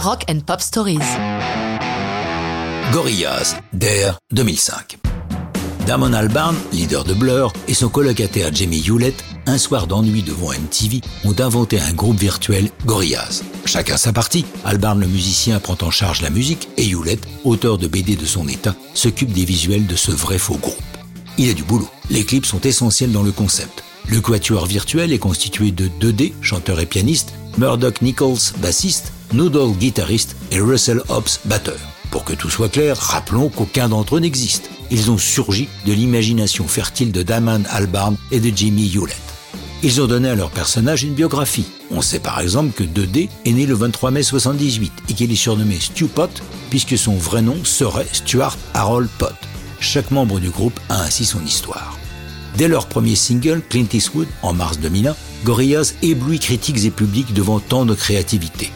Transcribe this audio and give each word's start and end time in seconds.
Rock 0.00 0.26
and 0.30 0.40
Pop 0.46 0.60
Stories. 0.60 0.98
Gorillaz, 2.92 3.56
Dare 3.72 4.16
2005. 4.30 4.96
Damon 5.88 6.12
Albarn, 6.12 6.54
leader 6.72 7.02
de 7.02 7.14
Blur, 7.14 7.52
et 7.66 7.74
son 7.74 7.88
colocataire 7.88 8.54
Jamie 8.54 8.80
Hewlett, 8.86 9.24
un 9.46 9.58
soir 9.58 9.88
d'ennui 9.88 10.22
devant 10.22 10.50
MTV, 10.50 11.00
ont 11.24 11.34
inventé 11.40 11.80
un 11.80 11.92
groupe 11.92 12.16
virtuel 12.16 12.70
Gorillaz. 12.86 13.42
Chacun 13.64 13.96
sa 13.96 14.12
partie. 14.12 14.44
Albarn, 14.64 15.00
le 15.00 15.08
musicien, 15.08 15.58
prend 15.58 15.76
en 15.82 15.90
charge 15.90 16.22
la 16.22 16.30
musique 16.30 16.68
et 16.76 16.88
Hewlett, 16.88 17.26
auteur 17.44 17.76
de 17.76 17.88
BD 17.88 18.14
de 18.14 18.26
son 18.26 18.46
état, 18.46 18.76
s'occupe 18.94 19.32
des 19.32 19.44
visuels 19.44 19.88
de 19.88 19.96
ce 19.96 20.12
vrai 20.12 20.38
faux 20.38 20.58
groupe. 20.58 20.76
Il 21.38 21.50
a 21.50 21.54
du 21.54 21.64
boulot. 21.64 21.88
Les 22.08 22.24
clips 22.24 22.46
sont 22.46 22.60
essentiels 22.60 23.10
dans 23.10 23.24
le 23.24 23.32
concept. 23.32 23.82
Le 24.06 24.20
quatuor 24.20 24.66
virtuel 24.66 25.12
est 25.12 25.18
constitué 25.18 25.72
de 25.72 25.88
2D, 26.00 26.34
chanteur 26.40 26.78
et 26.78 26.86
pianiste, 26.86 27.32
Murdoch 27.58 28.00
Nichols, 28.00 28.54
bassiste, 28.58 29.12
Noodle, 29.32 29.76
guitariste 29.76 30.36
et 30.50 30.60
Russell 30.60 31.02
Hobbs, 31.08 31.40
batteur. 31.44 31.78
Pour 32.10 32.24
que 32.24 32.32
tout 32.32 32.48
soit 32.48 32.70
clair, 32.70 32.96
rappelons 32.96 33.50
qu'aucun 33.50 33.88
d'entre 33.88 34.16
eux 34.16 34.20
n'existe. 34.20 34.70
Ils 34.90 35.10
ont 35.10 35.18
surgi 35.18 35.68
de 35.84 35.92
l'imagination 35.92 36.66
fertile 36.66 37.12
de 37.12 37.22
Damon 37.22 37.62
Albarn 37.68 38.16
et 38.30 38.40
de 38.40 38.50
Jimmy 38.54 38.90
Hewlett. 38.94 39.16
Ils 39.82 40.00
ont 40.00 40.06
donné 40.06 40.30
à 40.30 40.34
leur 40.34 40.50
personnage 40.50 41.04
une 41.04 41.14
biographie. 41.14 41.66
On 41.90 42.00
sait 42.00 42.18
par 42.18 42.40
exemple 42.40 42.72
que 42.72 42.82
2D 42.82 43.28
est 43.44 43.52
né 43.52 43.66
le 43.66 43.74
23 43.74 44.10
mai 44.10 44.22
78 44.22 44.92
et 45.08 45.12
qu'il 45.12 45.30
est 45.30 45.36
surnommé 45.36 45.78
Stu 45.78 46.06
Pot 46.06 46.42
puisque 46.70 46.98
son 46.98 47.14
vrai 47.14 47.42
nom 47.42 47.56
serait 47.64 48.08
Stuart 48.12 48.56
Harold 48.74 49.08
Pot. 49.18 49.34
Chaque 49.78 50.10
membre 50.10 50.40
du 50.40 50.50
groupe 50.50 50.80
a 50.88 51.02
ainsi 51.02 51.24
son 51.24 51.44
histoire. 51.44 51.96
Dès 52.56 52.66
leur 52.66 52.88
premier 52.88 53.14
single, 53.14 53.62
Clint 53.68 53.86
Eastwood, 53.92 54.26
en 54.42 54.52
mars 54.52 54.80
2001, 54.80 55.14
Gorillaz 55.44 55.94
éblouit 56.02 56.40
critiques 56.40 56.84
et 56.84 56.90
publics 56.90 57.32
devant 57.32 57.60
tant 57.60 57.86
de 57.86 57.94
créativité. 57.94 58.72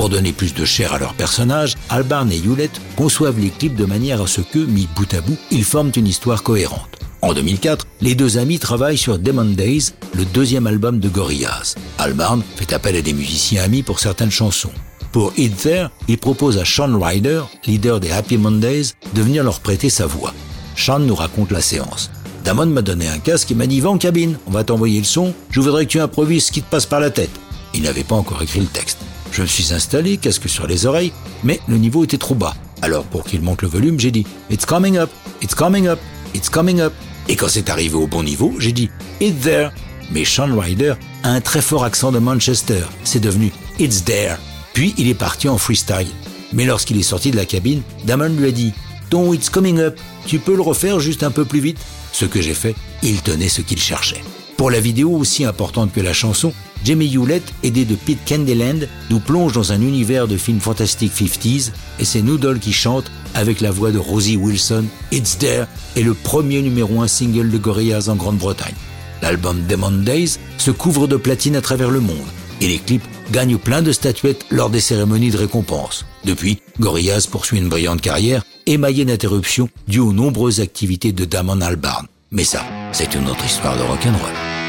Pour 0.00 0.08
donner 0.08 0.32
plus 0.32 0.54
de 0.54 0.64
chair 0.64 0.94
à 0.94 0.98
leurs 0.98 1.12
personnages, 1.12 1.74
Albarn 1.90 2.32
et 2.32 2.38
Hewlett 2.38 2.70
conçoivent 2.96 3.38
les 3.38 3.50
clips 3.50 3.76
de 3.76 3.84
manière 3.84 4.22
à 4.22 4.26
ce 4.26 4.40
que, 4.40 4.58
mis 4.58 4.88
bout 4.96 5.12
à 5.12 5.20
bout, 5.20 5.36
ils 5.50 5.62
forment 5.62 5.92
une 5.94 6.06
histoire 6.06 6.42
cohérente. 6.42 6.98
En 7.20 7.34
2004, 7.34 7.86
les 8.00 8.14
deux 8.14 8.38
amis 8.38 8.58
travaillent 8.58 8.96
sur 8.96 9.18
Demon 9.18 9.44
Days, 9.44 9.90
le 10.14 10.24
deuxième 10.24 10.66
album 10.66 11.00
de 11.00 11.10
Gorillaz. 11.10 11.74
Albarn 11.98 12.42
fait 12.56 12.72
appel 12.72 12.96
à 12.96 13.02
des 13.02 13.12
musiciens 13.12 13.62
amis 13.62 13.82
pour 13.82 14.00
certaines 14.00 14.30
chansons. 14.30 14.72
Pour 15.12 15.34
It 15.36 15.54
There, 15.54 15.90
il 16.08 16.16
propose 16.16 16.56
à 16.56 16.64
Sean 16.64 16.98
Ryder, 16.98 17.42
leader 17.66 18.00
des 18.00 18.10
Happy 18.10 18.38
Mondays, 18.38 18.94
de 19.14 19.20
venir 19.20 19.44
leur 19.44 19.60
prêter 19.60 19.90
sa 19.90 20.06
voix. 20.06 20.32
Sean 20.76 21.00
nous 21.00 21.14
raconte 21.14 21.50
la 21.50 21.60
séance. 21.60 22.10
Damon 22.42 22.64
m'a 22.64 22.80
donné 22.80 23.06
un 23.06 23.18
casque 23.18 23.50
et 23.50 23.54
m'a 23.54 23.66
dit 23.66 23.82
Va 23.82 23.90
en 23.90 23.98
cabine, 23.98 24.38
on 24.46 24.50
va 24.50 24.64
t'envoyer 24.64 24.98
le 24.98 25.04
son, 25.04 25.34
je 25.50 25.60
voudrais 25.60 25.84
que 25.84 25.90
tu 25.90 26.00
improvises 26.00 26.46
ce 26.46 26.52
qui 26.52 26.62
te 26.62 26.70
passe 26.70 26.86
par 26.86 27.00
la 27.00 27.10
tête. 27.10 27.38
Il 27.74 27.82
n'avait 27.82 28.02
pas 28.02 28.16
encore 28.16 28.40
écrit 28.40 28.60
le 28.60 28.66
texte. 28.66 28.96
Je 29.32 29.42
me 29.42 29.46
suis 29.46 29.72
installé, 29.72 30.16
casque 30.16 30.48
sur 30.48 30.66
les 30.66 30.86
oreilles, 30.86 31.12
mais 31.44 31.60
le 31.68 31.76
niveau 31.76 32.04
était 32.04 32.18
trop 32.18 32.34
bas. 32.34 32.54
Alors 32.82 33.04
pour 33.04 33.24
qu'il 33.24 33.42
monte 33.42 33.62
le 33.62 33.68
volume, 33.68 34.00
j'ai 34.00 34.10
dit 34.10 34.26
It's 34.50 34.66
coming 34.66 34.96
up, 34.96 35.10
it's 35.42 35.54
coming 35.54 35.86
up, 35.86 35.98
it's 36.34 36.48
coming 36.48 36.80
up. 36.80 36.92
Et 37.28 37.36
quand 37.36 37.48
c'est 37.48 37.70
arrivé 37.70 37.94
au 37.94 38.06
bon 38.06 38.22
niveau, 38.22 38.54
j'ai 38.58 38.72
dit 38.72 38.90
It's 39.20 39.40
there. 39.42 39.70
Mais 40.10 40.24
Sean 40.24 40.58
Ryder 40.58 40.94
a 41.22 41.30
un 41.30 41.40
très 41.40 41.62
fort 41.62 41.84
accent 41.84 42.10
de 42.10 42.18
Manchester. 42.18 42.82
C'est 43.04 43.20
devenu 43.20 43.52
It's 43.78 44.04
there. 44.04 44.36
Puis 44.72 44.94
il 44.98 45.08
est 45.08 45.14
parti 45.14 45.48
en 45.48 45.58
freestyle. 45.58 46.08
Mais 46.52 46.64
lorsqu'il 46.64 46.98
est 46.98 47.04
sorti 47.04 47.30
de 47.30 47.36
la 47.36 47.44
cabine, 47.44 47.82
Damon 48.04 48.30
lui 48.30 48.48
a 48.48 48.50
dit 48.50 48.72
Ton 49.10 49.32
It's 49.32 49.50
coming 49.50 49.78
up, 49.78 49.98
tu 50.26 50.38
peux 50.38 50.56
le 50.56 50.62
refaire 50.62 50.98
juste 50.98 51.22
un 51.22 51.30
peu 51.30 51.44
plus 51.44 51.60
vite 51.60 51.78
Ce 52.12 52.24
que 52.24 52.40
j'ai 52.40 52.54
fait, 52.54 52.74
il 53.02 53.22
tenait 53.22 53.48
ce 53.48 53.60
qu'il 53.60 53.80
cherchait. 53.80 54.22
Pour 54.60 54.70
la 54.70 54.78
vidéo 54.78 55.16
aussi 55.16 55.46
importante 55.46 55.90
que 55.90 56.02
la 56.02 56.12
chanson, 56.12 56.52
Jamie 56.84 57.10
Hewlett, 57.10 57.42
aidé 57.62 57.86
de 57.86 57.94
Pete 57.94 58.18
Candyland, 58.28 58.80
nous 59.08 59.18
plonge 59.18 59.54
dans 59.54 59.72
un 59.72 59.80
univers 59.80 60.28
de 60.28 60.36
films 60.36 60.60
fantastiques 60.60 61.14
50s 61.14 61.70
et 61.98 62.04
c'est 62.04 62.20
Noodle 62.20 62.58
qui 62.58 62.74
chante 62.74 63.10
avec 63.34 63.62
la 63.62 63.70
voix 63.70 63.90
de 63.90 63.96
Rosie 63.96 64.36
Wilson. 64.36 64.84
It's 65.12 65.38
There 65.38 65.64
est 65.96 66.02
le 66.02 66.12
premier 66.12 66.60
numéro 66.60 67.00
un 67.00 67.08
single 67.08 67.50
de 67.50 67.56
Gorillaz 67.56 68.10
en 68.10 68.16
Grande-Bretagne. 68.16 68.74
L'album 69.22 69.64
Demon 69.66 69.92
Days 69.92 70.36
se 70.58 70.70
couvre 70.70 71.08
de 71.08 71.16
platine 71.16 71.56
à 71.56 71.62
travers 71.62 71.88
le 71.88 72.00
monde 72.00 72.18
et 72.60 72.68
les 72.68 72.80
clips 72.80 73.08
gagnent 73.32 73.56
plein 73.56 73.80
de 73.80 73.92
statuettes 73.92 74.44
lors 74.50 74.68
des 74.68 74.80
cérémonies 74.80 75.30
de 75.30 75.38
récompense. 75.38 76.04
Depuis, 76.26 76.60
Gorillaz 76.78 77.28
poursuit 77.30 77.56
une 77.56 77.70
brillante 77.70 78.02
carrière 78.02 78.44
émaillée 78.66 79.06
d'interruptions 79.06 79.70
dues 79.88 80.00
aux 80.00 80.12
nombreuses 80.12 80.60
activités 80.60 81.12
de 81.12 81.24
Damon 81.24 81.62
Albarn. 81.62 82.06
Mais 82.30 82.44
ça, 82.44 82.62
c'est 82.92 83.14
une 83.14 83.26
autre 83.26 83.44
histoire 83.46 83.78
de 83.78 83.82
rock'n'roll. 83.82 84.59